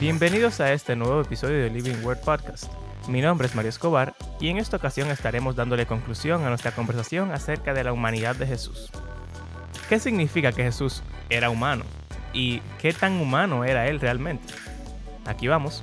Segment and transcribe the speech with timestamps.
[0.00, 2.72] Bienvenidos a este nuevo episodio de Living Word Podcast.
[3.08, 7.32] Mi nombre es Mario Escobar y en esta ocasión estaremos dándole conclusión a nuestra conversación
[7.32, 8.92] acerca de la humanidad de Jesús.
[9.88, 11.84] ¿Qué significa que Jesús era humano?
[12.32, 14.54] ¿Y qué tan humano era él realmente?
[15.26, 15.82] Aquí vamos.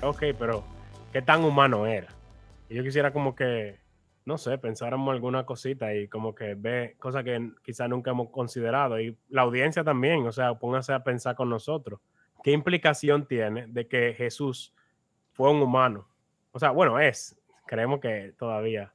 [0.00, 0.62] Ok, pero
[1.12, 2.21] ¿qué tan humano era?
[2.72, 3.78] Yo quisiera como que,
[4.24, 9.00] no sé, pensáramos alguna cosita y como que ve cosas que quizás nunca hemos considerado.
[9.00, 12.00] Y la audiencia también, o sea, póngase a pensar con nosotros.
[12.42, 14.74] ¿Qué implicación tiene de que Jesús
[15.32, 16.08] fue un humano?
[16.52, 17.38] O sea, bueno, es.
[17.66, 18.92] Creemos que todavía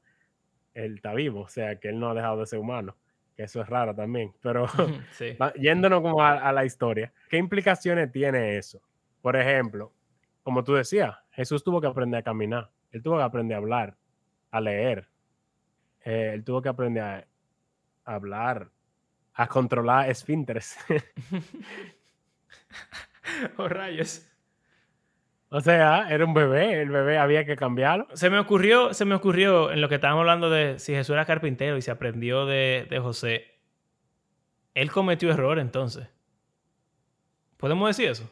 [0.74, 2.96] él está vivo, o sea, que él no ha dejado de ser humano,
[3.36, 4.34] que eso es raro también.
[4.42, 4.68] Pero
[5.56, 8.82] yéndonos como a la historia, ¿qué implicaciones tiene eso?
[9.22, 9.92] Por ejemplo,
[10.44, 13.96] como tú decías, Jesús tuvo que aprender a caminar, él tuvo que aprender a hablar,
[14.52, 15.08] a leer,
[16.04, 17.28] eh, él tuvo que aprender a,
[18.06, 18.70] hablar,
[19.34, 20.78] a controlar esfínteres.
[23.58, 24.28] oh, rayos.
[25.50, 28.08] O sea, era un bebé, el bebé había que cambiarlo.
[28.14, 31.26] Se me ocurrió, se me ocurrió en lo que estábamos hablando de si Jesús era
[31.26, 33.46] carpintero y se aprendió de, de José.
[34.74, 36.08] Él cometió error entonces.
[37.58, 38.30] ¿Podemos decir eso?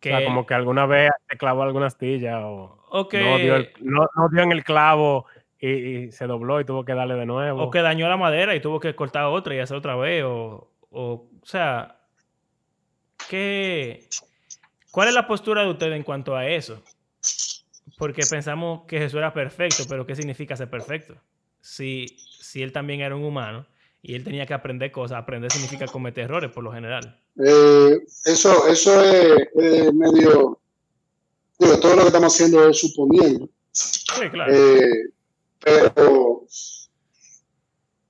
[0.00, 4.52] Que, o sea, como que alguna vez te clavó alguna astilla o no, dio en
[4.52, 5.26] el clavo
[5.58, 7.64] y, se dobló y tuvo que darle de nuevo.
[7.64, 10.24] O que dañó la madera y tuvo que cortar otra y hacer otra vez.
[10.24, 11.96] O, o, o sea,
[13.28, 14.08] ¿qué,
[14.90, 16.82] ¿cuál es la postura de usted en cuanto a eso?
[17.98, 21.16] Porque pensamos que Jesús era perfecto, pero ¿qué significa ser perfecto?
[21.60, 23.66] Si, si él también era un humano
[24.02, 27.20] y él tenía que aprender cosas, aprender significa cometer errores por lo general.
[27.44, 30.60] Eh, eso, eso es, medio.
[31.58, 33.48] Digo, todo lo que estamos haciendo es suponiendo.
[33.72, 34.54] Sí, claro.
[34.54, 35.10] Eh,
[35.58, 36.44] pero.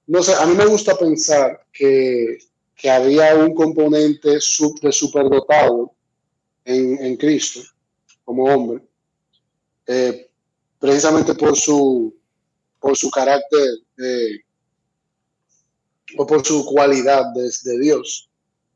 [0.06, 2.38] No sé, a mí me gusta pensar que,
[2.74, 5.92] que había un componente sub, de superdotado
[6.64, 7.60] en, en Cristo
[8.28, 8.82] como hombre,
[9.86, 10.30] eh,
[10.78, 12.14] precisamente por su,
[12.78, 13.64] por su carácter
[16.16, 18.28] o por su cualidad de, de Dios.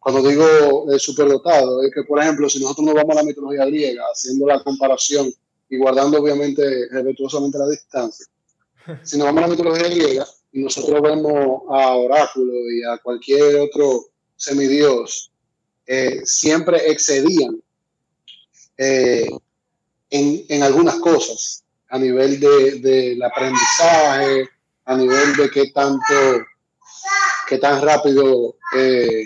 [0.03, 3.65] Cuando digo eh, superdotado, es que, por ejemplo, si nosotros nos vamos a la mitología
[3.67, 5.33] griega, haciendo la comparación
[5.69, 8.27] y guardando obviamente respetuosamente la distancia,
[9.05, 13.61] si nos vamos a la mitología griega y nosotros vemos a Oráculo y a cualquier
[13.61, 14.07] otro
[14.37, 15.31] semidios,
[15.87, 17.63] eh, siempre excedían
[18.77, 19.29] eh,
[20.11, 24.49] en, en, algunas cosas, a nivel del de, aprendizaje,
[24.85, 26.45] a nivel de qué tanto,
[27.49, 29.25] qué tan rápido eh,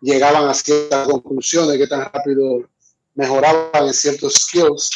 [0.00, 2.68] llegaban a ciertas conclusiones, que tan rápido
[3.14, 4.90] mejoraban en ciertos skills.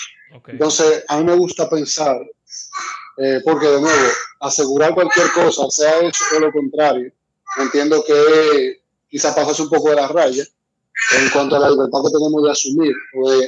[0.46, 2.16] Entonces, a mí me gusta pensar,
[3.16, 4.08] eh, porque de nuevo,
[4.40, 7.12] asegurar cualquier cosa, sea eso o lo contrario,
[7.58, 10.44] entiendo que quizás pasas un poco de la raya
[11.16, 13.38] en cuanto a la libertad que tenemos de asumir o de,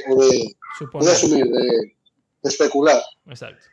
[0.99, 1.95] de, asumir, de,
[2.43, 3.01] especular.
[3.27, 3.65] Exacto.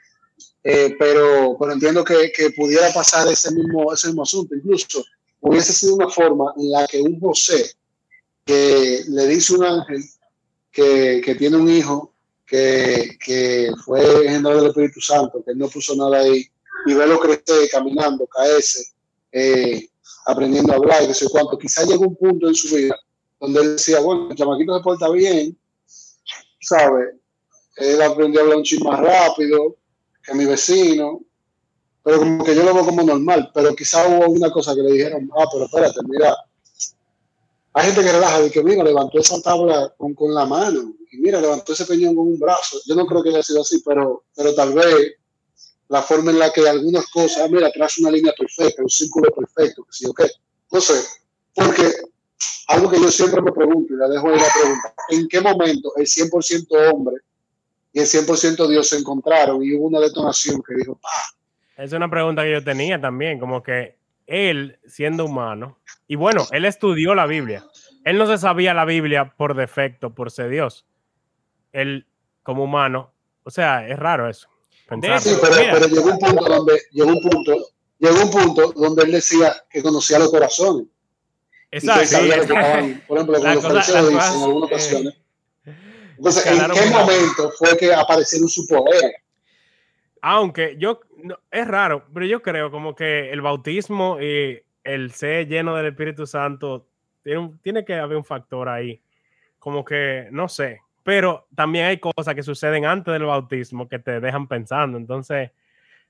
[0.62, 4.54] Eh, pero, pero entiendo que, que, pudiera pasar ese mismo, ese mismo asunto.
[4.54, 5.04] Incluso
[5.40, 7.72] hubiese sido una forma en la que un José
[8.44, 10.02] que le dice un ángel
[10.70, 12.12] que, que tiene un hijo
[12.46, 16.44] que, que fue engendrado del Espíritu Santo, que no puso nada ahí,
[16.86, 18.92] y verlo crecer, caminando, caerse,
[19.32, 19.88] eh,
[20.26, 21.56] aprendiendo a hablar, y que sé cuánto.
[21.58, 22.98] Quizá llegó un punto en su vida
[23.38, 25.56] donde él decía, bueno, el chamaquito se porta bien,
[26.60, 27.18] ¿sabe?
[27.76, 29.76] Él aprendió a hablar un chisme más rápido
[30.30, 31.20] que mi vecino,
[32.02, 34.92] pero como que yo lo veo como normal, pero quizá hubo una cosa que le
[34.92, 36.34] dijeron, ah, pero espérate, mira,
[37.72, 41.18] hay gente que relaja de que, mira, levantó esa tabla con, con, la mano y
[41.18, 42.80] mira, levantó ese peñón con un brazo.
[42.86, 45.12] Yo no creo que haya sido así, pero, pero tal vez
[45.88, 49.84] la forma en la que algunas cosas, mira, trae una línea perfecta, un círculo perfecto,
[49.84, 50.22] que sí, ok.
[50.72, 51.00] No sé,
[51.54, 51.92] porque
[52.68, 55.92] algo que yo siempre me pregunto y la dejo ahí la pregunta, ¿en qué momento
[55.96, 57.16] el 100% hombre
[57.92, 61.82] y el 100% Dios se encontraron y hubo una detonación que dijo, ¡pah!
[61.82, 63.96] Es una pregunta que yo tenía también, como que
[64.26, 67.64] él, siendo humano, y bueno, él estudió la Biblia.
[68.04, 70.86] Él no se sabía la Biblia por defecto, por ser Dios.
[71.72, 72.06] Él,
[72.42, 73.12] como humano,
[73.44, 74.48] o sea, es raro eso.
[75.20, 77.56] Sí, pero, llegó un punto donde llegó un punto,
[77.98, 80.88] llegó un punto donde él decía que conocía los corazones.
[81.70, 82.18] Exacto.
[83.06, 85.14] por ejemplo, cuando los fariseos dicen en algunas eh, ocasiones.
[86.20, 89.22] Entonces, ¿en qué momento fue que aparecieron su poder?
[90.20, 91.00] Aunque yo,
[91.50, 96.26] es raro, pero yo creo como que el bautismo y el ser lleno del Espíritu
[96.26, 96.86] Santo
[97.22, 99.00] tiene, tiene que haber un factor ahí.
[99.58, 104.20] Como que, no sé, pero también hay cosas que suceden antes del bautismo que te
[104.20, 104.98] dejan pensando.
[104.98, 105.52] Entonces,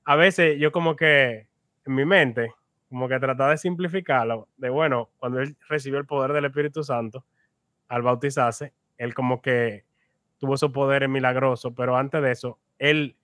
[0.05, 1.47] a veces yo como que
[1.87, 2.53] en mi mente,
[2.89, 7.25] como que trataba de simplificarlo, de bueno, cuando él recibió el poder del Espíritu Santo
[7.87, 9.85] al bautizarse, él como que
[10.41, 13.15] tuvo esos poderes milagrosos, pero antes de eso, él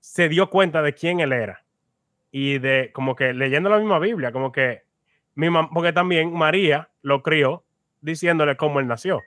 [0.00, 1.64] se dio cuenta de quién él era.
[2.30, 4.82] Y de como que leyendo la misma Biblia, como que,
[5.36, 7.64] mi porque también María lo crió
[8.02, 9.20] diciéndole cómo él nació.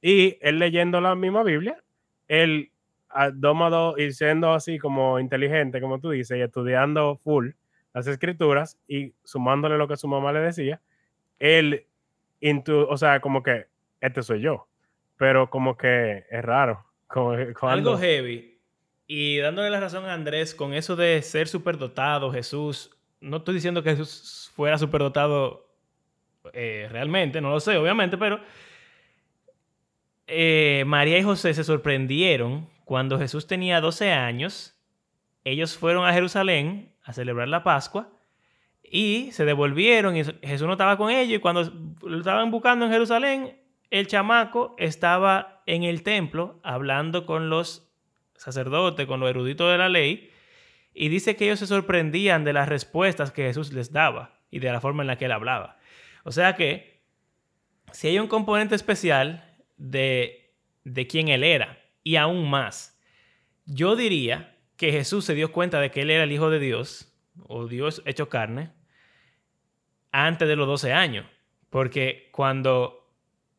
[0.00, 1.82] Y él leyendo la misma Biblia,
[2.28, 2.70] él
[3.34, 7.50] domado y siendo así como inteligente, como tú dices, y estudiando full
[7.94, 10.80] las escrituras y sumándole lo que su mamá le decía,
[11.38, 11.86] él,
[12.68, 13.66] o sea, como que,
[14.00, 14.66] este soy yo.
[15.16, 16.84] Pero como que es raro.
[17.62, 18.58] Algo heavy.
[19.06, 22.90] Y dándole la razón a Andrés con eso de ser superdotado, Jesús,
[23.20, 25.66] no estoy diciendo que Jesús fuera superdotado
[26.52, 28.40] eh, realmente, no lo sé, obviamente, pero
[30.26, 34.74] eh, María y José se sorprendieron cuando Jesús tenía 12 años.
[35.44, 38.08] Ellos fueron a Jerusalén a celebrar la Pascua
[38.82, 41.62] y se devolvieron y Jesús no estaba con ellos y cuando
[42.02, 43.56] lo estaban buscando en Jerusalén,
[43.90, 47.90] el chamaco estaba en el templo hablando con los
[48.34, 50.30] sacerdotes, con los eruditos de la ley
[50.92, 54.72] y dice que ellos se sorprendían de las respuestas que Jesús les daba y de
[54.72, 55.78] la forma en la que él hablaba.
[56.24, 57.02] O sea que
[57.92, 60.54] si hay un componente especial de,
[60.84, 61.78] de quién él era.
[62.02, 63.00] Y aún más,
[63.66, 67.12] yo diría que Jesús se dio cuenta de que él era el Hijo de Dios,
[67.46, 68.72] o Dios hecho carne,
[70.12, 71.26] antes de los 12 años.
[71.70, 73.05] Porque cuando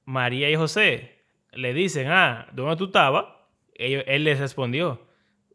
[0.08, 1.20] María y José
[1.52, 3.26] le dicen, ah, ¿dónde tú estabas?
[3.74, 5.06] Él, les respondió,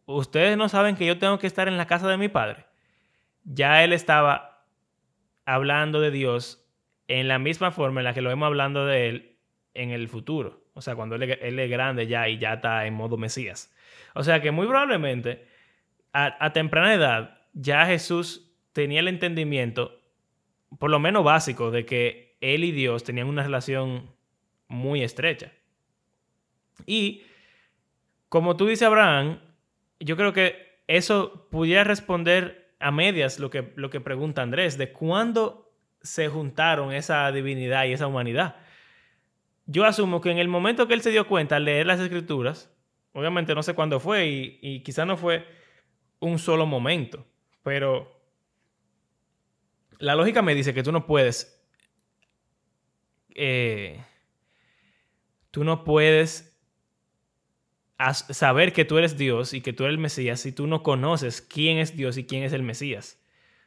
[0.05, 2.67] ustedes no saben que yo tengo que estar en la casa de mi padre.
[3.45, 4.67] Ya él estaba
[5.47, 6.71] hablando de Dios
[7.09, 9.39] en la misma forma en la que lo vemos hablando de él
[9.73, 10.63] en el futuro.
[10.75, 13.75] O sea, cuando él, es grande ya y ya está en modo Mesías.
[14.15, 15.47] O sea que muy probablemente
[16.13, 19.99] a, temprana edad ya Jesús tenía el entendimiento,
[20.79, 24.11] por lo menos básico, de que él y Dios tenían una relación
[24.73, 25.53] muy estrecha.
[26.87, 27.23] Y
[28.29, 29.41] como tú dices, Abraham,
[30.01, 34.91] yo creo que eso pudiera responder a medias lo que, lo que pregunta Andrés, de
[34.91, 38.57] cuándo se juntaron esa divinidad y esa humanidad
[39.67, 42.71] yo asumo que en el momento que él se dio cuenta al leer las escrituras,
[43.13, 45.47] obviamente no sé cuándo fue y, y quizá no fue
[46.21, 47.25] un solo momento,
[47.63, 48.21] pero
[49.99, 51.65] la lógica me dice que tú no puedes,
[53.35, 54.05] eh,
[55.53, 56.53] tú no puedes
[58.31, 61.41] saber que tú eres Dios y que tú eres el Mesías si tú no conoces
[61.41, 63.19] quién es Dios y quién es el Mesías.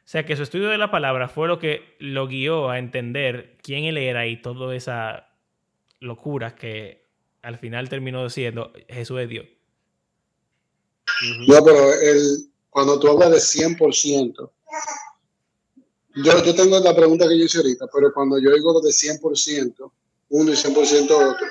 [0.04, 3.56] O sea que su estudio de la palabra fue lo que lo guió a entender
[3.62, 5.28] quién él era y toda esa
[6.00, 7.06] locuras que
[7.40, 9.46] al final terminó siendo Jesús es Dios.
[11.48, 14.50] No, pero el, cuando tú hablas de 100%,
[16.16, 19.92] yo, yo tengo la pregunta que yo hice ahorita, pero cuando yo digo de 100%,
[20.28, 21.46] uno y 100% otro,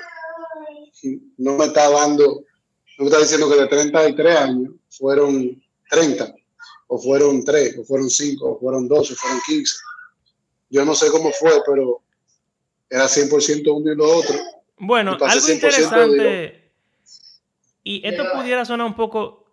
[1.38, 2.44] no me está dando,
[2.98, 6.34] no me está diciendo que de 33 años fueron 30,
[6.88, 9.76] o fueron 3, o fueron 5, o fueron 12, o fueron 15.
[10.70, 12.02] Yo no sé cómo fue, pero
[12.90, 14.36] era 100% uno y lo otro.
[14.78, 16.72] Bueno, algo interesante.
[17.82, 19.44] Y esto pudiera sonar un poco.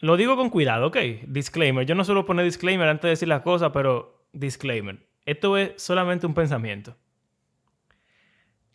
[0.00, 0.98] Lo digo con cuidado, ¿ok?
[1.26, 1.86] Disclaimer.
[1.86, 4.98] Yo no suelo poner disclaimer antes de decir las cosas, pero disclaimer.
[5.24, 6.96] Esto es solamente un pensamiento.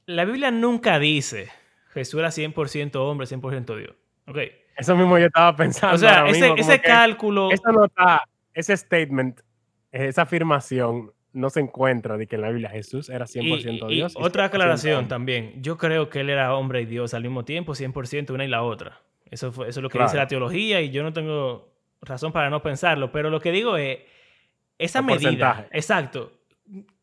[0.08, 1.50] La Biblia nunca dice
[1.94, 3.96] Jesús era 100% hombre, 100% Dios.
[4.28, 4.38] ¿Ok?
[4.78, 5.96] Eso mismo yo estaba pensando.
[5.96, 7.52] O sea, ese, ese cálculo.
[7.52, 9.42] Eso no está, ese statement,
[9.92, 14.14] esa afirmación no se encuentra de que en la Biblia Jesús era 100% Dios.
[14.18, 15.62] otra aclaración también.
[15.62, 18.64] Yo creo que él era hombre y Dios al mismo tiempo, 100% una y la
[18.64, 19.02] otra.
[19.30, 21.72] Eso, eso es lo que dice la teología y yo no tengo
[22.02, 24.00] razón para no pensarlo, pero lo que digo es,
[24.78, 26.34] esa medida, exacto,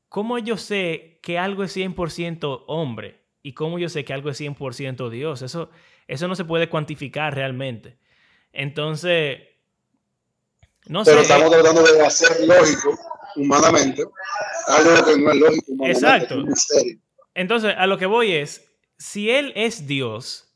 [0.08, 4.38] ¿cómo yo sé que algo es 100% hombre y cómo yo sé que algo es
[4.38, 5.40] 100% Dios?
[5.40, 5.70] Eso,
[6.06, 7.96] eso no se puede cuantificar realmente.
[8.52, 9.38] Entonces,
[10.84, 12.98] no pero estamos tratando de hacer lógico
[13.36, 14.04] humanamente,
[14.66, 15.86] algo que no es lógico.
[15.86, 16.44] Exacto.
[17.32, 20.54] Entonces, a lo que voy es, si él es Dios,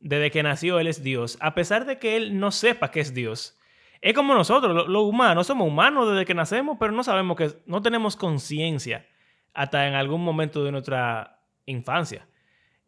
[0.00, 3.14] desde que nació él es Dios, a pesar de que él no sepa que es
[3.14, 3.56] Dios,
[4.00, 7.82] es como nosotros, los humanos, somos humanos desde que nacemos, pero no sabemos que, no
[7.82, 9.06] tenemos conciencia
[9.54, 11.35] hasta en algún momento de nuestra
[11.66, 12.26] infancia.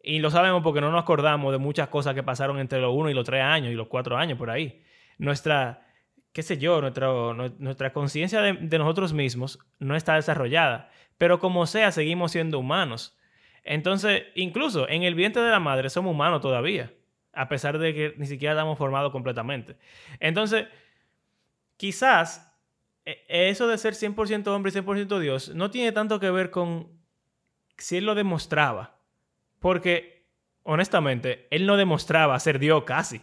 [0.01, 3.09] Y lo sabemos porque no nos acordamos de muchas cosas que pasaron entre los uno
[3.09, 4.81] y los tres años y los cuatro años por ahí.
[5.17, 5.85] Nuestra,
[6.31, 7.09] qué sé yo, nuestra,
[7.57, 10.89] nuestra conciencia de, nosotros mismos no está desarrollada.
[11.17, 13.17] Pero como sea, seguimos siendo humanos.
[13.63, 16.93] Entonces, incluso en el vientre de la madre somos humanos todavía,
[17.33, 19.75] a pesar de que ni siquiera estamos formados completamente.
[20.21, 20.67] Entonces,
[21.75, 22.49] quizás
[23.05, 26.98] e, eso de ser 100% hombre y 100% Dios no tiene tanto que ver con
[27.79, 28.99] si él lo demostraba,
[29.59, 30.19] porque
[30.63, 33.21] honestamente, él no demostraba ser Dios casi.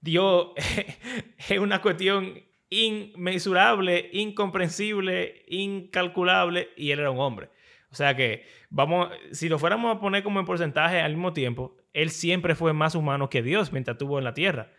[0.00, 0.48] Dios
[1.48, 7.50] es una cuestión inmesurable, incomprensible, incalculable, y él era un hombre.
[7.90, 11.76] O sea que, vamos, si lo fuéramos a poner como en porcentaje al mismo tiempo,
[11.94, 14.72] él siempre fue más humano que Dios mientras estuvo en la tierra.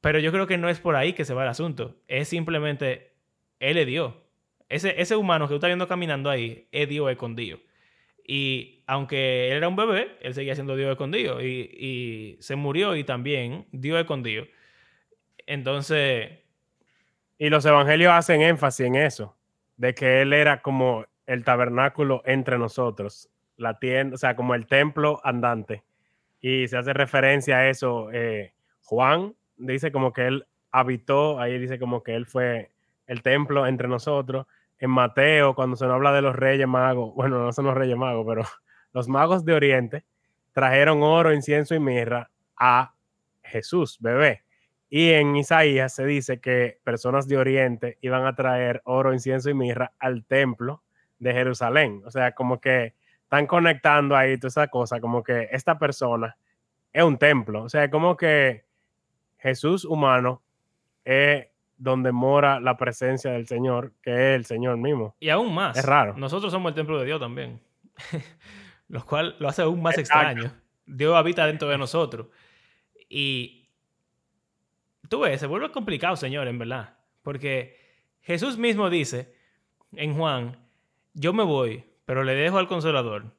[0.00, 1.96] Pero yo creo que no es por ahí que se va el asunto.
[2.06, 3.14] Es simplemente,
[3.58, 4.14] él es Dios.
[4.68, 7.58] Ese, ese humano que tú estás viendo caminando ahí es Dios escondido.
[8.26, 11.40] Y aunque él era un bebé, él seguía siendo Dios escondido.
[11.40, 14.46] Y, y se murió y también Dios escondido.
[15.46, 16.30] Entonces,
[17.38, 19.36] y los evangelios hacen énfasis en eso,
[19.76, 24.66] de que Él era como el tabernáculo entre nosotros, la tienda, o sea, como el
[24.66, 25.84] templo andante.
[26.40, 28.10] Y se hace referencia a eso.
[28.12, 32.70] Eh, Juan dice como que Él habitó, ahí dice como que Él fue
[33.06, 34.46] el templo entre nosotros.
[34.78, 37.96] En Mateo, cuando se nos habla de los reyes magos, bueno, no son los reyes
[37.96, 38.42] magos, pero
[38.92, 40.04] los magos de Oriente
[40.52, 42.94] trajeron oro, incienso y mirra a
[43.42, 44.42] Jesús, bebé.
[44.88, 49.54] Y en Isaías se dice que personas de Oriente iban a traer oro, incienso y
[49.54, 50.82] mirra al templo
[51.18, 52.02] de Jerusalén.
[52.06, 56.36] O sea, como que están conectando ahí toda esa cosa, como que esta persona
[56.92, 57.64] es un templo.
[57.64, 58.64] O sea, como que
[59.38, 60.42] Jesús humano
[61.04, 65.14] es donde mora la presencia del Señor, que es el Señor mismo.
[65.20, 65.76] Y aún más.
[65.76, 66.14] Es raro.
[66.16, 67.60] Nosotros somos el templo de Dios también.
[68.88, 70.52] lo cual lo hace aún más extraño.
[70.86, 72.28] Dios habita dentro de nosotros.
[73.08, 73.68] Y
[75.08, 76.96] tú ves, se vuelve complicado, Señor, en verdad.
[77.22, 77.76] Porque
[78.20, 79.34] Jesús mismo dice
[79.92, 80.58] en Juan,
[81.14, 83.36] yo me voy, pero le dejo al consolador.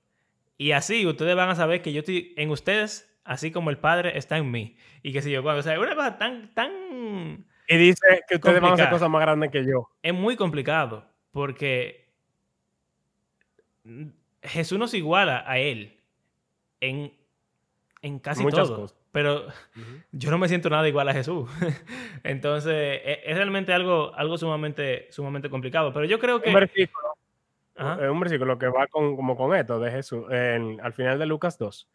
[0.58, 4.18] Y así ustedes van a saber que yo estoy en ustedes, así como el Padre
[4.18, 4.76] está en mí.
[5.04, 7.46] Y que si yo, cuando, o sea, una cosa tan, tan...
[7.68, 9.90] Y dice que ustedes van a hacer cosas más grandes que yo.
[10.02, 12.10] Es muy complicado, porque
[14.42, 16.00] Jesús nos iguala a Él
[16.80, 17.14] en,
[18.02, 18.82] en casi Muchas todo.
[18.82, 19.48] Cosas pero
[20.12, 21.50] yo no me siento nada igual a Jesús.
[22.24, 25.92] Entonces, e, es, realmente algo, algo sumamente, sumamente complicado.
[25.92, 26.50] Pero yo creo que...
[26.50, 27.08] Un versículo,
[27.76, 31.58] es un versículo que va con, como con esto de Jesús, al final de Lucas
[31.58, 31.90] 2,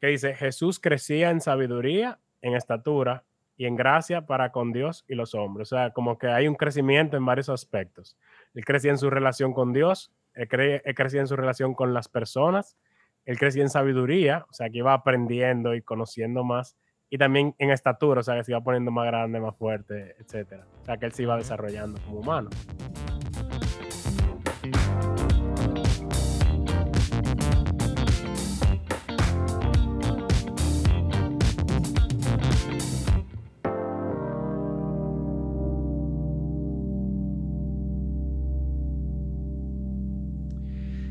[0.00, 3.24] que dice, Jesús crecía en sabiduría, en estatura
[3.56, 5.72] y en gracia para con Dios y los hombres.
[5.72, 8.16] O sea, como que hay un crecimiento en varios aspectos.
[8.54, 10.48] Él crecía en su relación con Dios, él,
[10.84, 12.76] él crecía en su relación con las personas,
[13.24, 16.76] él crecía en sabiduría, o sea, que iba aprendiendo y conociendo más,
[17.08, 20.66] y también en estatura, o sea, que se iba poniendo más grande, más fuerte, etcétera.
[20.82, 22.50] O sea, que él se iba desarrollando como humano.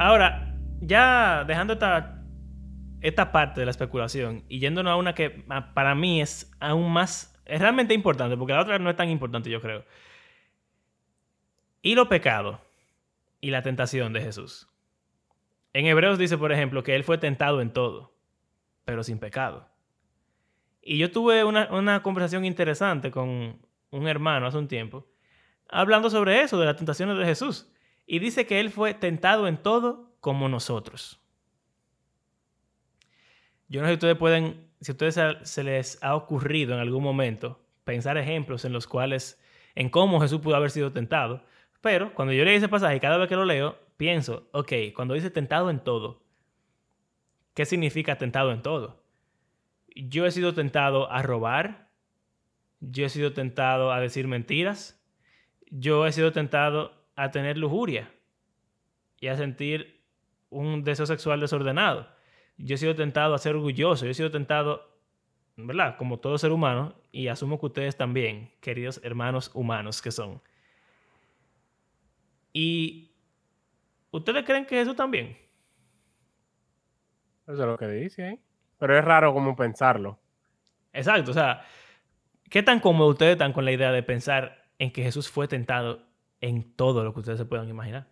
[0.03, 2.23] Ahora, ya dejando esta,
[3.01, 7.39] esta parte de la especulación y yéndonos a una que para mí es aún más,
[7.45, 9.85] es realmente importante, porque la otra no es tan importante, yo creo.
[11.83, 12.59] Y lo pecado
[13.41, 14.67] y la tentación de Jesús.
[15.71, 18.15] En Hebreos dice, por ejemplo, que él fue tentado en todo,
[18.85, 19.69] pero sin pecado.
[20.81, 25.05] Y yo tuve una, una conversación interesante con un hermano hace un tiempo,
[25.69, 27.71] hablando sobre eso, de las tentaciones de Jesús.
[28.05, 31.19] Y dice que él fue tentado en todo, como nosotros.
[33.67, 37.03] Yo no sé si ustedes pueden, si a ustedes se les ha ocurrido en algún
[37.03, 39.41] momento pensar ejemplos en los cuales,
[39.75, 41.43] en cómo Jesús pudo haber sido tentado,
[41.81, 45.31] pero cuando yo leí ese pasaje, cada vez que lo leo, pienso, ok, cuando dice
[45.31, 46.21] tentado en todo,
[47.55, 49.03] ¿qué significa tentado en todo?
[49.95, 51.89] Yo he sido tentado a robar,
[52.79, 55.01] yo he sido tentado a decir mentiras,
[55.69, 58.11] yo he sido tentado a tener lujuria
[59.19, 60.01] y a sentir
[60.49, 62.07] un deseo sexual desordenado.
[62.57, 64.97] Yo he sido tentado a ser orgulloso, yo he sido tentado,
[65.55, 65.97] ¿verdad?
[65.97, 70.41] Como todo ser humano, y asumo que ustedes también, queridos hermanos humanos que son.
[72.53, 73.11] ¿Y
[74.11, 75.37] ustedes creen que eso también?
[77.43, 78.39] Eso es lo que dice ahí.
[78.77, 80.19] Pero es raro como pensarlo.
[80.93, 81.65] Exacto, o sea,
[82.49, 86.10] ¿qué tan cómodo ustedes están con la idea de pensar en que Jesús fue tentado
[86.41, 88.11] en todo lo que ustedes se puedan imaginar?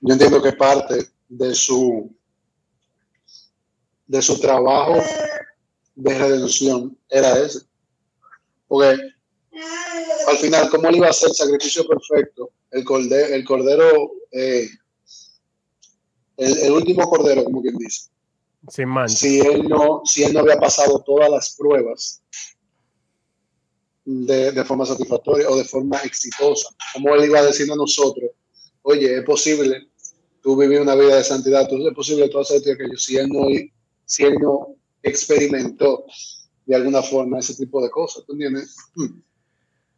[0.00, 2.14] yo entiendo que parte de su
[4.06, 5.02] de su trabajo
[5.96, 7.60] de redención era ese.
[8.68, 9.00] Porque
[10.28, 12.50] al final, ¿cómo él iba a hacer sacrificio perfecto?
[12.70, 14.68] El cordero, el cordero eh,
[16.36, 18.10] el, último cordero, como quien dice.
[18.68, 19.16] Sin mancha.
[19.16, 22.22] Si él no, si él no había pasado todas las pruebas
[24.06, 26.68] de, de, forma satisfactoria o de forma exitosa.
[26.94, 28.30] Como él iba a decir a nosotros,
[28.82, 29.88] oye, es posible
[30.40, 33.48] tú vivir una vida de santidad, tú, es posible tú hacer aquello si él no,
[34.04, 36.04] si él no experimentó
[36.64, 38.24] de alguna forma ese tipo de cosas.
[38.24, 38.76] ¿Tú entiendes?
[38.94, 39.20] Hmm.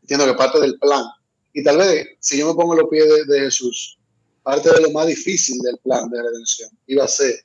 [0.02, 1.04] Entiendo que parte del plan.
[1.52, 3.98] Y tal vez, si yo me pongo los pies de, Jesús,
[4.42, 7.44] parte de lo más difícil del plan de redención iba a ser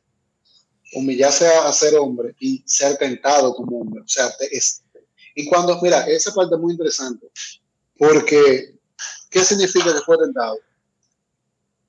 [0.93, 4.01] humillarse a, ser hombre y ser tentado como hombre.
[4.01, 4.31] O sea,
[5.35, 7.27] y cuando, mira, esa parte es muy interesante,
[7.97, 8.75] porque
[9.29, 10.57] ¿qué significa que fue tentado?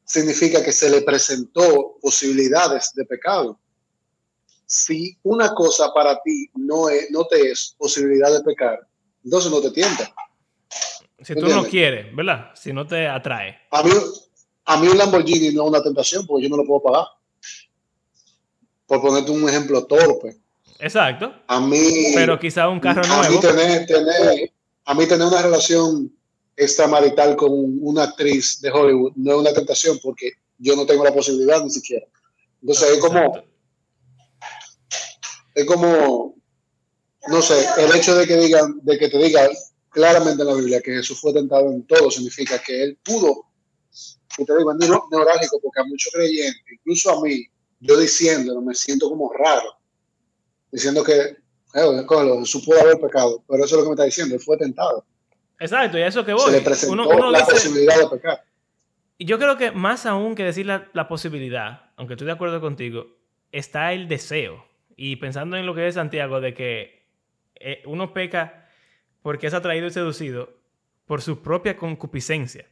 [0.05, 3.59] Significa que se le presentó posibilidades de pecado
[4.67, 8.87] si una cosa para ti no, es, no te es posibilidad de pecar,
[9.23, 10.13] entonces no te tienta.
[11.21, 12.51] Si tú no quieres, ¿verdad?
[12.55, 13.57] Si no te atrae.
[13.71, 13.91] A mí,
[14.65, 17.07] a mí un Lamborghini no es una tentación porque yo no lo puedo pagar.
[18.87, 20.37] Por ponerte un ejemplo torpe.
[20.85, 21.33] Exacto.
[21.47, 22.13] A mí.
[22.15, 23.23] Pero quizá un carro nuevo.
[23.23, 24.53] A mí tener, tener,
[24.85, 26.13] a mí tener una relación
[26.57, 27.51] extramarital con
[27.81, 31.71] una actriz de Hollywood no es una tentación porque yo no tengo la posibilidad ni
[31.71, 32.07] siquiera.
[32.61, 33.43] Entonces es como
[35.55, 36.35] es como,
[37.29, 39.49] no sé, el hecho de que digan, de que te diga
[39.89, 43.47] claramente en la Biblia que Jesús fue tentado en todo, significa que él pudo,
[44.37, 47.47] y te digo, es neurálgico, porque a muchos creyentes, incluso a mí,
[47.79, 49.77] yo diciéndolo, me siento como raro,
[50.75, 51.37] diciendo que
[51.73, 55.05] Jesús pudo haber pecado, pero eso es lo que me está diciendo, él fue tentado.
[55.59, 56.45] Exacto, y a eso que voy.
[56.45, 58.45] Se le presentó la posibilidad de pecar.
[59.17, 62.61] Y yo creo que más aún que decir la, la posibilidad, aunque estoy de acuerdo
[62.61, 63.07] contigo,
[63.53, 64.65] está el deseo.
[64.97, 67.07] Y pensando en lo que es Santiago, de que
[67.55, 68.69] eh, uno peca
[69.23, 70.51] porque es atraído y seducido
[71.07, 72.67] por su propia concupiscencia,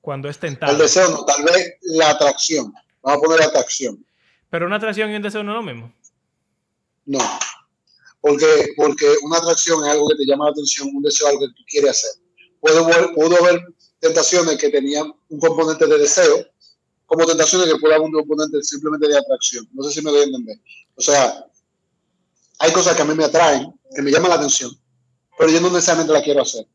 [0.00, 0.72] cuando es tentado.
[0.72, 2.72] El deseo no, tal vez la atracción.
[3.02, 4.04] Vamos a poner la atracción.
[4.50, 5.92] Pero una atracción y un deseo no es lo mismo.
[7.06, 7.20] No.
[8.20, 11.46] Porque, porque una atracción es algo que te llama la atención, un deseo es algo
[11.46, 12.10] que tú quieres hacer.
[12.60, 12.80] Puede,
[13.14, 13.62] pudo haber
[14.00, 16.46] tentaciones que tenían un componente de deseo,
[17.06, 19.68] como tentaciones que puede haber un componente simplemente de atracción.
[19.72, 20.58] No sé si me doy a entender.
[20.96, 21.46] O sea,
[22.58, 24.72] hay cosas que a mí me atraen, que me llaman la atención,
[25.38, 26.66] pero yo no necesariamente la quiero hacer.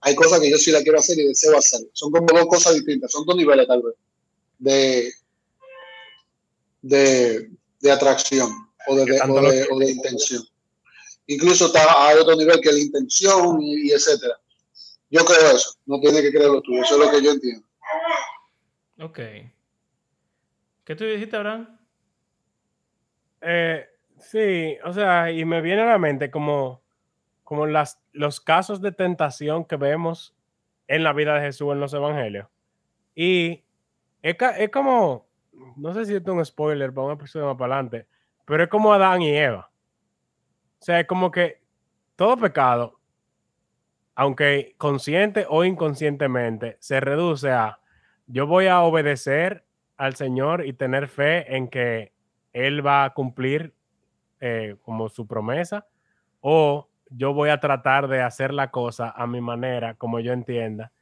[0.00, 1.80] Hay cosas que yo sí la quiero hacer y deseo hacer.
[1.92, 3.94] Son como dos cosas distintas, son dos niveles tal vez
[4.58, 5.12] de,
[6.82, 10.42] de, de atracción o de, o de, intención.
[11.26, 14.40] Incluso está, hay otro nivel que la intención y, etcétera.
[15.10, 17.66] Yo creo eso, no tiene que creerlo tú, eso es lo que yo entiendo.
[19.00, 19.18] Ok.
[20.84, 21.78] ¿Qué tú dijiste, Abraham?
[23.42, 23.86] Eh,
[24.20, 26.82] Sí, o sea, y me viene a la mente como,
[27.44, 30.34] como las, los casos de tentación que vemos
[30.86, 32.48] en la vida de Jesús en los evangelios.
[33.14, 33.64] Y
[34.22, 35.26] es, es como,
[35.76, 38.06] no sé si esto es un spoiler para un episodio más para adelante,
[38.48, 39.70] pero es como Adán y Eva.
[40.80, 41.60] O sea, es como que
[42.16, 42.98] todo pecado,
[44.14, 47.78] aunque consciente o inconscientemente, se reduce a
[48.26, 49.64] yo voy a obedecer
[49.96, 52.12] al Señor y tener fe en que
[52.52, 53.74] Él va a cumplir
[54.40, 55.86] eh, como su promesa,
[56.40, 60.92] o yo voy a tratar de hacer la cosa a mi manera, como yo entienda.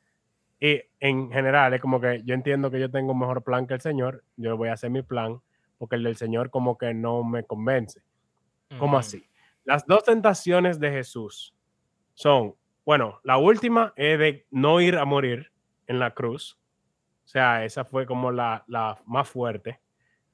[0.58, 3.74] Y en general es como que yo entiendo que yo tengo un mejor plan que
[3.74, 5.40] el Señor, yo voy a hacer mi plan,
[5.78, 8.02] porque el del Señor como que no me convence.
[8.78, 9.28] ¿Cómo así?
[9.64, 11.54] Las dos tentaciones de Jesús
[12.14, 15.52] son, bueno, la última es de no ir a morir
[15.86, 16.58] en la cruz.
[17.24, 19.80] O sea, esa fue como la, la más fuerte,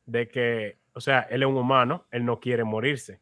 [0.06, 3.20] de que o sea, él es un humano, él no quiere morirse.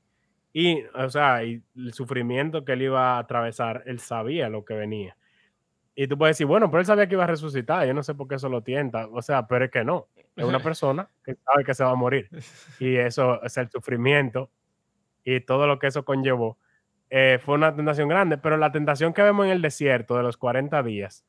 [0.52, 4.74] Y, o sea, y el sufrimiento que él iba a atravesar, él sabía lo que
[4.74, 5.16] venía.
[5.94, 8.14] Y tú puedes decir, bueno, pero él sabía que iba a resucitar, yo no sé
[8.14, 9.06] por qué eso lo tienta.
[9.08, 10.08] O sea, pero es que no.
[10.36, 12.28] Es una persona que sabe que se va a morir.
[12.78, 14.50] Y eso es el sufrimiento
[15.24, 16.58] y todo lo que eso conllevó.
[17.10, 20.36] Eh, fue una tentación grande, pero la tentación que vemos en el desierto de los
[20.36, 21.24] 40 días,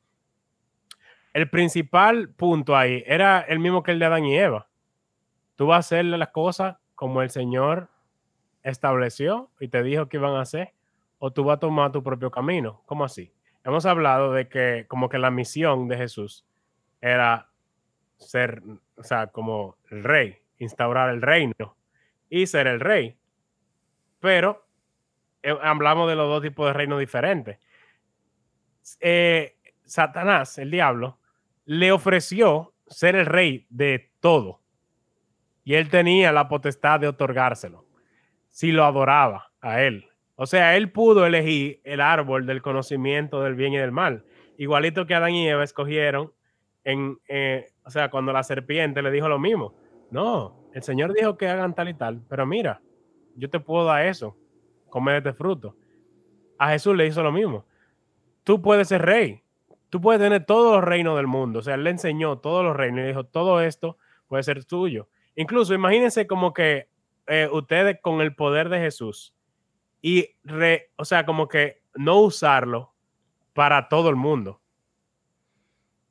[1.32, 4.68] el principal punto ahí era el mismo que el de Adán y Eva
[5.62, 7.88] tú vas a hacer las cosas como el Señor
[8.64, 10.74] estableció y te dijo que iban a hacer,
[11.18, 12.82] o tú vas a tomar tu propio camino.
[12.86, 13.32] ¿Cómo así?
[13.62, 16.44] Hemos hablado de que como que la misión de Jesús
[17.00, 17.51] era
[18.22, 18.62] ser,
[18.96, 21.76] o sea, como el rey, instaurar el reino
[22.28, 23.16] y ser el rey.
[24.20, 24.66] Pero
[25.42, 27.58] eh, hablamos de los dos tipos de reinos diferentes.
[29.00, 31.18] Eh, Satanás, el diablo,
[31.64, 34.60] le ofreció ser el rey de todo
[35.64, 37.86] y él tenía la potestad de otorgárselo
[38.50, 40.08] si lo adoraba a él.
[40.34, 44.24] O sea, él pudo elegir el árbol del conocimiento del bien y del mal,
[44.58, 46.32] igualito que Adán y Eva escogieron
[46.84, 49.74] en, eh, o sea, cuando la serpiente le dijo lo mismo.
[50.10, 52.80] No, el Señor dijo que hagan tal y tal, pero mira,
[53.34, 54.36] yo te puedo dar eso,
[54.88, 55.76] come de este fruto.
[56.58, 57.64] A Jesús le hizo lo mismo.
[58.44, 59.42] Tú puedes ser rey,
[59.88, 61.60] tú puedes tener todos los reinos del mundo.
[61.60, 63.96] O sea, él le enseñó todos los reinos y dijo, todo esto
[64.28, 65.08] puede ser tuyo.
[65.34, 66.88] Incluso imagínense como que
[67.26, 69.34] eh, ustedes con el poder de Jesús
[70.02, 70.28] y,
[70.96, 72.92] o sea, como que no usarlo
[73.54, 74.60] para todo el mundo.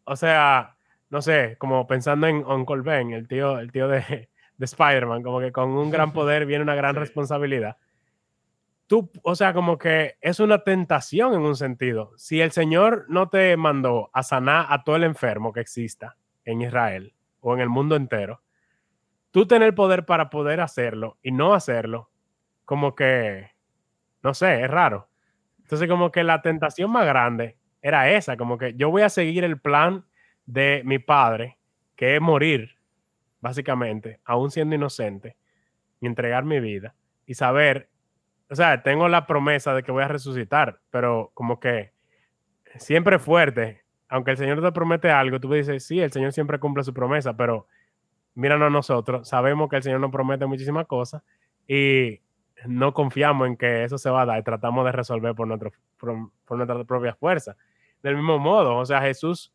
[0.06, 0.71] O sea,
[1.12, 5.40] no sé, como pensando en Uncle Ben, el tío, el tío de, de Spider-Man, como
[5.40, 7.78] que con un gran poder viene una gran responsabilidad.
[8.88, 12.12] Tú, o sea, como que es una tentación en un sentido.
[12.18, 16.62] Si el Señor no te mandó a sanar a todo el enfermo que exista en
[16.62, 18.42] Israel o en el mundo entero,
[19.32, 22.10] tú tener poder para poder hacerlo y no hacerlo,
[22.66, 23.52] como que,
[24.24, 25.10] no sé, es raro.
[25.60, 29.46] Entonces, como que la tentación más grande era esa, como que yo voy a seguir
[29.46, 30.06] el plan
[30.46, 31.58] de mi padre,
[31.96, 32.76] que es morir,
[33.40, 35.38] básicamente, aún siendo inocente,
[36.00, 37.90] y entregar mi vida, y saber,
[38.50, 41.94] o sea, tengo la promesa de que voy a resucitar, pero como que
[42.78, 46.84] siempre fuerte, aunque el Señor te promete algo, tú dices, sí, el Señor siempre cumple
[46.84, 47.68] su promesa, pero
[48.36, 51.24] míranos nosotros, sabemos que el Señor nos promete muchísimas cosas
[51.68, 52.22] y
[52.66, 55.72] no confiamos en que eso se va a dar y tratamos de resolver por, nuestro,
[55.98, 57.56] por, nuestra propia fuerza.
[58.04, 59.54] Del mismo modo, o sea, Jesús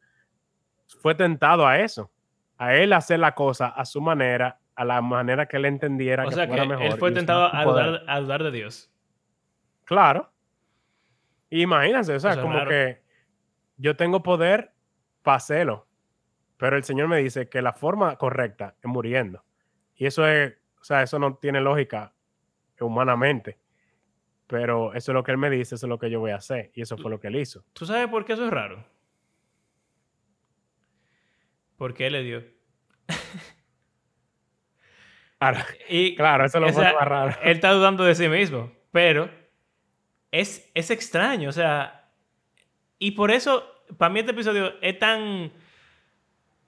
[0.87, 2.11] fue tentado a eso,
[2.59, 6.29] a él hacer la cosa a su manera, a la manera que él entendiera o
[6.29, 6.87] que sea, fuera que mejor.
[6.87, 8.90] Él fue tentado a dudar, a dudar, de Dios.
[9.85, 10.33] Claro.
[11.51, 13.03] Imagínense, o sea, como que
[13.77, 14.72] yo tengo poder
[15.22, 15.87] para hacerlo,
[16.57, 19.44] pero el Señor me dice que la forma correcta es muriendo.
[19.94, 22.12] Y eso es, o sea, eso no tiene lógica
[22.81, 23.59] humanamente.
[24.46, 26.37] Pero eso es lo que él me dice, eso es lo que yo voy a
[26.37, 26.70] hacer.
[26.75, 27.64] Y eso fue lo que él hizo.
[27.72, 28.85] ¿Tú sabes por qué eso es raro?
[31.77, 32.45] Porque él le dio.
[35.39, 35.59] claro,
[35.89, 37.37] y, claro, eso es lo más raro.
[37.43, 38.73] Él está dudando de sí mismo.
[38.93, 39.31] Pero
[40.31, 42.11] es, es extraño, o sea.
[42.99, 43.65] Y por eso,
[43.99, 45.53] para mí este episodio es tan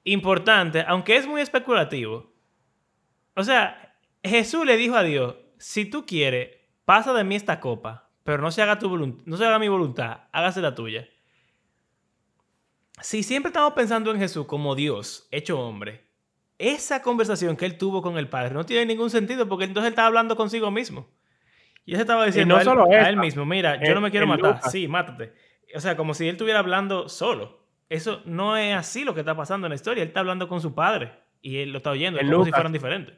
[0.04, 2.32] importante, aunque es muy especulativo.
[3.34, 8.10] O sea, Jesús le dijo a Dios, si tú quieres, pasa de mí esta copa,
[8.24, 11.08] pero no se haga, tu no se haga mi voluntad, hágase la tuya.
[13.02, 16.04] Si siempre estamos pensando en Jesús como Dios, hecho hombre,
[16.58, 19.92] esa conversación que él tuvo con el Padre no tiene ningún sentido porque entonces él
[19.92, 21.08] estaba hablando consigo mismo.
[21.84, 24.60] Y él estaba diciendo a, él, a, él, mismo, mira, yo no me quiero matar,
[24.70, 25.32] sí, mátate.
[25.74, 27.58] O sea, como si él estuviera hablando solo.
[27.88, 30.02] Eso no es así lo que está pasando en la historia.
[30.02, 33.14] Él está hablando con su padre y él lo está oyendo, como si fueran diferentes.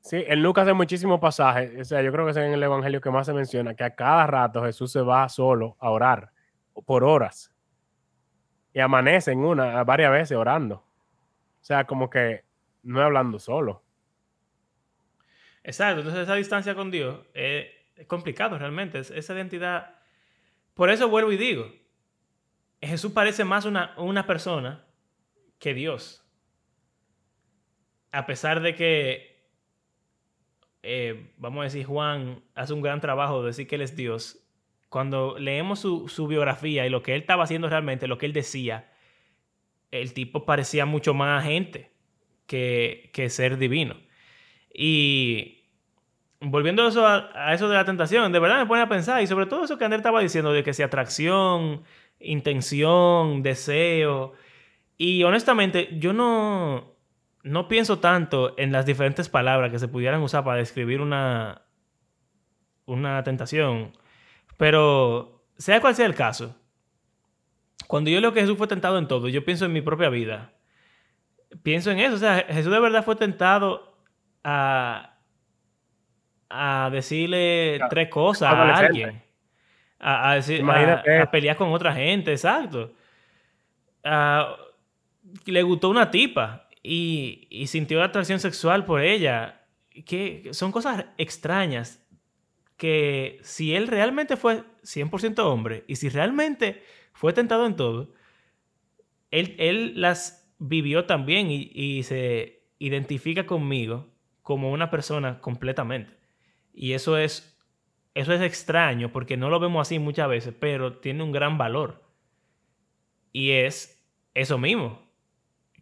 [0.00, 3.00] Sí, en Lucas hay muchísimos pasajes, o sea, yo creo que es en el Evangelio
[3.00, 6.30] que más se menciona, que a cada rato Jesús se va solo a orar
[6.86, 7.52] por horas
[8.72, 10.76] y amanece en una, varias veces orando.
[10.76, 12.44] O sea, como que
[12.82, 13.82] no hablando solo.
[15.62, 17.66] Exacto, entonces esa distancia con Dios es,
[18.06, 19.96] complicado realmente, esa identidad.
[20.74, 21.70] Por eso vuelvo y digo,
[22.80, 24.84] Jesús parece más una, una persona
[25.58, 26.24] que Dios.
[28.12, 29.44] A pesar de que,
[30.82, 34.47] eh, vamos a decir, Juan hace un gran trabajo de decir que Él es Dios,
[34.88, 38.32] cuando leemos su, su, biografía y lo que Él estaba haciendo realmente, lo que Él
[38.32, 38.90] decía,
[39.90, 41.92] el tipo parecía mucho más gente
[42.46, 43.96] que, que ser divino.
[44.72, 45.58] Y
[46.40, 49.26] volviendo a eso, a, eso de la tentación, de verdad me pone a pensar, y
[49.26, 51.82] sobre todo eso que Ander estaba diciendo, de que si atracción,
[52.20, 54.32] intención, deseo.
[54.96, 56.94] Y honestamente, yo no,
[57.42, 61.62] no pienso tanto en las diferentes palabras que se pudieran usar para describir una,
[62.86, 63.92] una tentación.
[64.58, 66.54] Pero, sea cual sea el caso,
[67.86, 70.52] cuando yo leo que Jesús fue tentado en todo, yo pienso en mi propia vida.
[71.62, 72.16] Pienso en eso.
[72.16, 73.96] O sea, Jesús de verdad fue tentado
[74.44, 75.14] a,
[76.50, 79.22] a decirle tres cosas a alguien
[80.00, 82.92] a, decir, a, pelear con otra gente, exacto.
[85.44, 89.54] le gustó una tipa y, y sintió atracción sexual por ella.
[90.06, 92.06] Que son cosas extrañas
[92.78, 98.14] que si él realmente fue 100% hombre y si realmente fue tentado en todo,
[99.30, 104.08] él, él las vivió también y, y, se identifica conmigo
[104.42, 106.16] como una persona completamente.
[106.72, 107.58] Y eso es
[108.14, 112.02] eso es extraño porque no lo vemos así muchas veces, pero tiene un gran valor.
[113.32, 115.02] Y es eso mismo,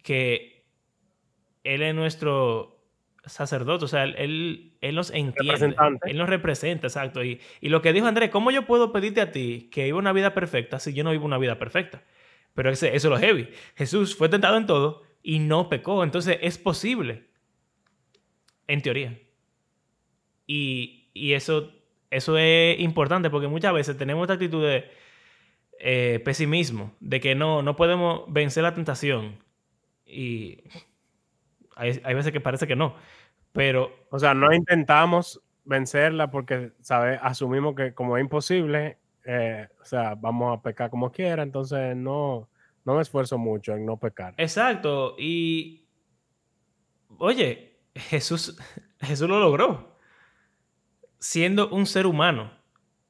[0.03, 0.67] que
[1.65, 2.76] Él es nuestro
[3.27, 7.25] sacerdote, o sea, Él, él nos entiende, Él nos representa, exacto.
[7.25, 10.13] Y, y lo que dijo Andrés, ¿cómo yo puedo pedirte a ti que viva una
[10.13, 12.03] vida perfecta si yo no vivo una vida perfecta?
[12.55, 13.49] Pero ese, eso es lo heavy.
[13.75, 17.25] Jesús fue tentado en todo y no pecó, entonces es posible
[18.67, 19.19] en teoría.
[20.47, 21.73] Y, y eso,
[22.11, 24.85] eso es importante porque muchas veces tenemos esta actitud de
[25.79, 29.39] eh, pesimismo, de que no, no podemos vencer la tentación.
[30.07, 30.59] Y
[31.77, 32.95] hay, hay veces que parece que no.
[33.53, 34.07] Pero.
[34.11, 40.15] O sea, no intentamos vencerla porque sabe, asumimos que como es imposible, eh, o sea,
[40.15, 42.49] vamos a pecar como quiera, entonces no,
[42.85, 44.35] no me esfuerzo mucho en no pecar.
[44.39, 45.15] Exacto.
[45.19, 45.87] Y.
[47.19, 48.59] Oye, Jesús,
[49.01, 49.97] Jesús lo logró.
[51.19, 52.53] Siendo un ser humano.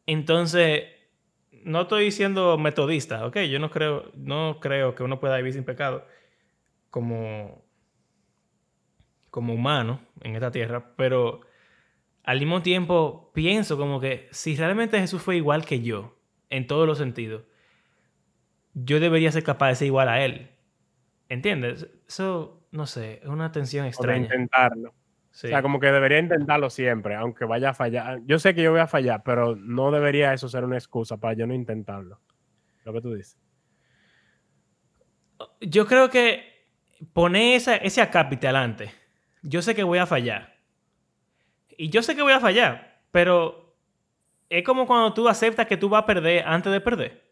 [0.07, 0.85] Entonces,
[1.64, 3.38] no estoy siendo metodista, ¿ok?
[3.40, 6.07] Yo no creo, no creo que uno pueda vivir sin pecado
[6.90, 7.65] como,
[9.37, 11.42] como humano en esta tierra, pero
[12.25, 16.18] al mismo tiempo pienso como que si realmente Jesús fue igual que yo,
[16.49, 17.44] en todos los sentidos,
[18.72, 20.53] yo debería ser capaz de ser igual a Él.
[21.29, 21.87] ¿Entiendes?
[22.09, 24.22] Eso, no sé, es una tensión extraña.
[24.22, 24.88] O intentarlo.
[24.88, 24.94] O
[25.31, 28.20] sea, como que debería intentarlo siempre, aunque vaya a fallar.
[28.25, 31.35] Yo sé que yo voy a fallar, pero no debería eso ser una excusa para
[31.35, 32.22] yo no intentarlo.
[32.85, 33.38] Lo que tú dices.
[35.61, 36.42] Yo creo que
[37.12, 39.06] poner ese acápite adelante.
[39.49, 40.57] Yo sé que voy a fallar.
[41.79, 43.77] Y yo sé que voy a fallar, pero
[44.49, 47.31] es como cuando tú aceptas que tú vas a perder antes de perder.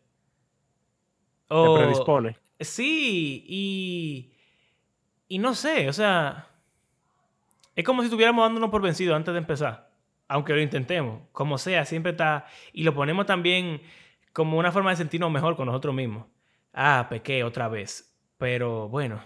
[1.48, 2.36] O, Te predispone.
[2.60, 4.32] Sí, y,
[5.26, 6.46] y no sé, o sea,
[7.74, 9.90] es como si estuviéramos dándonos por vencido antes de empezar.
[10.28, 11.22] Aunque lo intentemos.
[11.32, 12.46] Como sea, siempre está.
[12.72, 13.82] Y lo ponemos también
[14.32, 16.26] como una forma de sentirnos mejor con nosotros mismos.
[16.72, 18.16] Ah, pequé otra vez.
[18.38, 19.20] Pero bueno,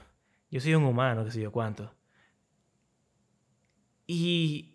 [0.51, 1.92] yo soy un humano, qué sé yo cuánto.
[4.08, 4.74] Y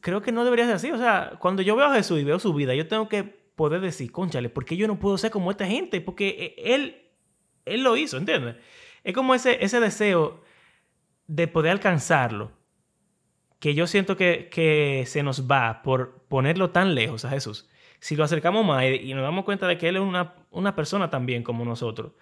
[0.00, 0.92] creo que no debería ser así.
[0.92, 3.80] O sea, cuando yo veo a Jesús y veo su vida, yo tengo que poder
[3.80, 6.00] decir, conchale, ¿por qué yo no puedo ser como esta gente?
[6.00, 7.02] Porque e, él,
[7.64, 8.54] él lo hizo, ¿entiendes?
[9.02, 10.40] Es como ese, ese deseo
[11.26, 12.52] de poder alcanzarlo
[13.60, 17.68] que yo siento que, se nos va por ponerlo tan lejos a Jesús.
[18.00, 21.42] Si lo acercamos más y, nos damos cuenta de que Él es una, persona también
[21.42, 22.12] como nosotros,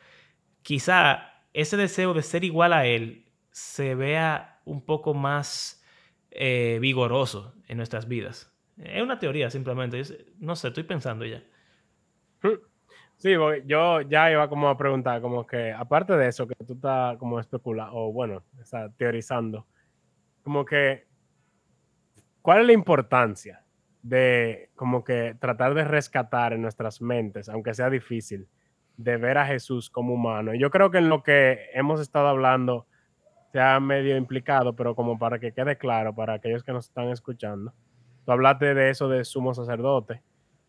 [0.62, 5.77] quizá ese deseo de ser igual a Él se vea un poco más
[6.30, 8.52] eh, vigoroso en nuestras vidas.
[8.76, 10.02] Es una teoría simplemente.
[10.38, 11.42] no sé, estoy pensando ya.
[13.16, 13.32] Sí,
[13.66, 17.40] yo ya iba como a preguntar, como que aparte de eso que tú estás como
[17.40, 19.66] especulando, o bueno, está teorizando,
[20.44, 21.08] como que
[22.48, 23.62] ¿Cuál es la importancia
[24.00, 28.48] de como que tratar de rescatar en nuestras mentes, aunque sea difícil,
[28.96, 30.54] de ver a Jesús como humano?
[30.54, 32.86] Yo creo que en lo que hemos estado hablando
[33.52, 37.08] se ha medio implicado, pero como para que quede claro para aquellos que nos están
[37.08, 37.72] escuchando,
[38.24, 40.22] tú hablaste de eso de sumo sacerdote,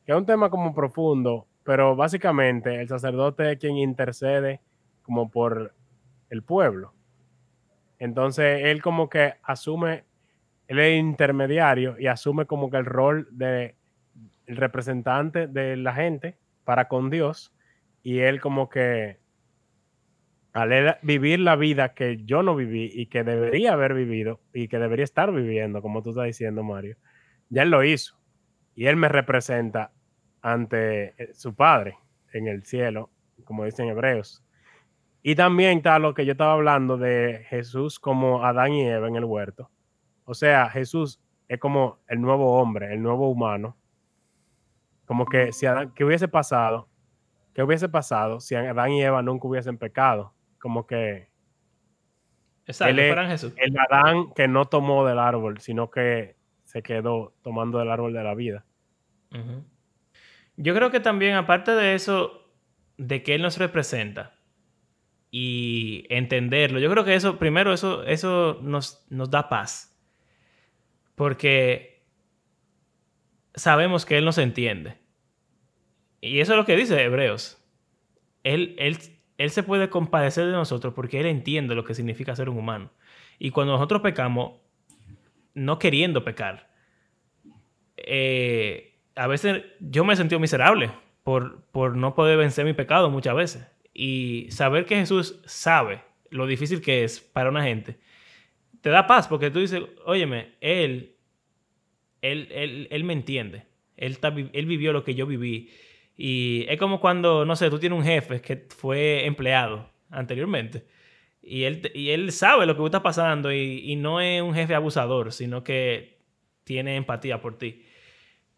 [0.06, 4.62] que es un tema como profundo, pero básicamente el sacerdote es quien intercede
[5.04, 5.74] como por
[6.30, 6.94] el pueblo.
[7.98, 10.06] Entonces él como que asume
[10.70, 13.76] él es intermediario y asume como que el rol de
[14.46, 17.52] representante de la gente para con Dios
[18.04, 19.18] y él como que
[21.02, 25.04] vivir la vida que yo no viví y que debería haber vivido y que debería
[25.04, 26.98] estar viviendo, como tú estás diciendo, Mario,
[27.50, 28.20] ya él lo hizo
[28.76, 29.92] y él me representa
[30.42, 31.98] ante eh, su padre
[32.34, 33.10] en el cielo,
[33.44, 34.44] como dicen hebreos.
[35.22, 39.16] Y también está lo que yo estaba hablando de Jesús como Adán y Eva en
[39.16, 39.70] el huerto
[40.32, 43.76] o sea, Jesús es como el nuevo hombre, el nuevo humano.
[45.06, 46.88] Como que si Adán, ¿qué hubiese pasado?
[47.52, 50.36] ¿Qué hubiese pasado si Adán y Eva nunca hubiesen pecado?
[50.60, 51.30] Como que
[52.70, 53.54] Exacto, Jesús.
[53.58, 58.24] El Adán que no tomó del árbol, sino que se quedó tomando del árbol de
[58.24, 58.64] la vida.
[60.56, 62.48] Yo creo que también, aparte de eso,
[62.98, 64.36] de que Él nos representa
[65.32, 70.00] y entenderlo, yo creo que eso, primero, eso, eso nos, nos da paz.
[71.16, 72.06] Porque
[73.56, 75.00] sabemos que Él nos entiende.
[76.22, 77.60] Y eso es lo que dice Hebreos.
[78.44, 79.00] Él, él,
[79.40, 82.92] él se puede compadecer de nosotros porque Él entiende lo que significa ser un humano.
[83.40, 84.60] Y cuando nosotros pecamos,
[85.56, 86.70] no queriendo pecar,
[87.98, 90.92] eh, a veces yo me he sentido miserable
[91.24, 93.68] por, por no poder vencer mi pecado muchas veces.
[93.94, 97.98] Y saber que Jesús sabe lo difícil que es para una gente
[98.82, 101.16] te da paz porque tú dices, óyeme, él,
[102.22, 103.64] él, él, me entiende.
[103.98, 104.18] Él,
[104.54, 105.70] él vivió lo que yo viví.
[106.22, 110.86] Y es como cuando, no sé, tú tienes un jefe que fue empleado anteriormente.
[111.42, 114.76] Y él, y él sabe lo que está pasando y, y no es un jefe
[114.76, 116.20] abusador, sino que
[116.66, 117.86] tiene empatía por ti.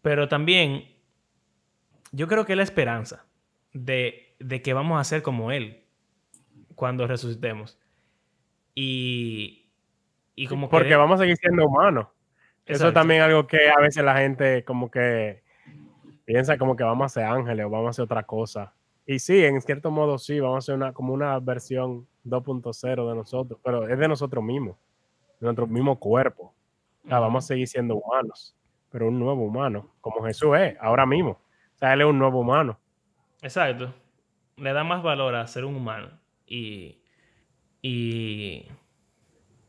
[0.02, 0.86] Pero también
[2.10, 3.26] yo creo que la esperanza
[3.72, 5.84] de, de que vamos a ser como Él
[6.74, 7.78] cuando resucitemos.
[8.74, 9.70] Y
[10.34, 12.08] Y como Porque que- vamos a seguir siendo humanos.
[12.66, 12.94] Eso Exacto.
[12.94, 15.42] también es algo que a veces la gente como que
[16.32, 18.72] piensa como que vamos a ser ángeles o vamos a hacer otra cosa.
[19.04, 23.14] Y sí, en cierto modo sí, vamos a hacer una, como una versión 2.0 de
[23.14, 24.76] nosotros, pero es de nosotros mismos,
[25.40, 26.54] de nuestro mismo cuerpo.
[27.04, 28.56] O sea, vamos a seguir siendo humanos,
[28.88, 31.32] pero un nuevo humano, como Jesús es, ahora mismo.
[31.32, 32.78] O sea, él es un nuevo humano.
[33.42, 33.92] Exacto.
[34.56, 36.18] Le da más valor a ser un humano.
[36.46, 37.02] Y.
[37.82, 38.68] Y.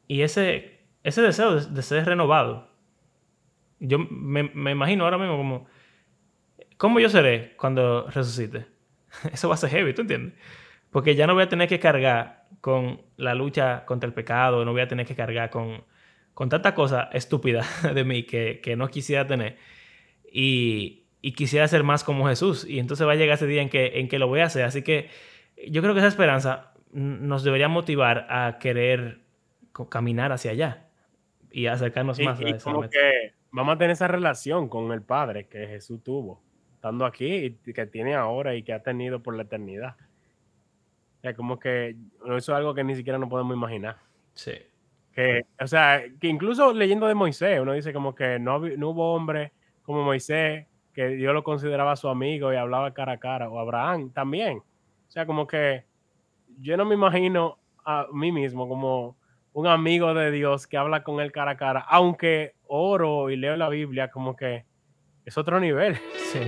[0.07, 2.69] Y ese, ese deseo de, de ser renovado.
[3.79, 5.65] Yo me, me imagino ahora mismo como.
[6.83, 8.65] ¿Cómo yo seré cuando resucite?
[9.31, 10.33] Eso va a ser heavy, ¿tú entiendes?
[10.91, 14.73] Porque ya no voy a tener que cargar con la lucha contra el pecado, no
[14.73, 15.85] voy a tener que cargar con,
[16.33, 17.63] con tanta cosa estúpida
[17.95, 19.55] de mí que, que no quisiera tener.
[20.29, 22.65] Y, y quisiera ser más como Jesús.
[22.67, 24.65] Y entonces va a llegar ese día en que, en que lo voy a hacer.
[24.65, 25.09] Así que
[25.69, 29.21] yo creo que esa esperanza nos debería motivar a querer
[29.89, 30.89] caminar hacia allá
[31.49, 32.91] y acercarnos Y, más a y esa como meta.
[32.91, 36.43] que vamos a tener esa relación con el Padre que Jesús tuvo,
[36.83, 39.95] estando aquí y que tiene ahora y que ha tenido por la eternidad.
[41.17, 43.99] O sea, como que eso es algo que ni siquiera nos podemos imaginar.
[44.33, 44.51] Sí.
[45.13, 49.13] Que, o sea, que incluso leyendo de Moisés, uno dice como que no, no hubo
[49.13, 53.59] hombre como Moisés, que Dios lo consideraba su amigo y hablaba cara a cara, o
[53.59, 54.57] Abraham también.
[54.57, 55.85] O sea, como que
[56.59, 59.15] yo no me imagino a mí mismo como
[59.53, 63.55] un amigo de Dios que habla con él cara a cara, aunque oro y leo
[63.55, 64.65] la Biblia, como que
[65.25, 65.99] es otro nivel.
[66.31, 66.39] Sí.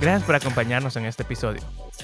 [0.00, 1.60] Gracias por acompañarnos en este episodio.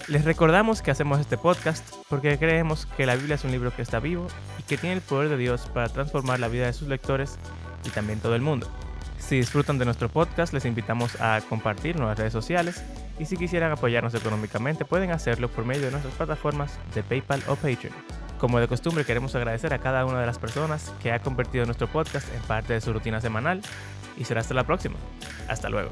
[0.06, 3.82] Les recordamos que hacemos este podcast porque creemos que la Biblia es un libro que
[3.82, 6.86] está vivo y que tiene el poder de Dios para transformar la vida de sus
[6.86, 7.38] lectores
[7.84, 8.70] y también todo el mundo.
[9.18, 12.84] Si disfrutan de nuestro podcast, les invitamos a compartir en nuestras redes sociales
[13.18, 17.56] y si quisieran apoyarnos económicamente pueden hacerlo por medio de nuestras plataformas de PayPal o
[17.56, 17.94] Patreon.
[18.38, 21.88] Como de costumbre queremos agradecer a cada una de las personas que ha convertido nuestro
[21.88, 23.62] podcast en parte de su rutina semanal
[24.16, 24.96] y será hasta la próxima.
[25.48, 25.90] Hasta luego.